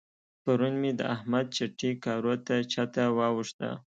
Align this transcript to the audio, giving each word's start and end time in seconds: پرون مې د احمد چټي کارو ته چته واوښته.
پرون 0.43 0.73
مې 0.81 0.91
د 0.99 1.01
احمد 1.15 1.45
چټي 1.55 1.91
کارو 2.05 2.33
ته 2.45 2.55
چته 2.71 3.03
واوښته. 3.17 3.69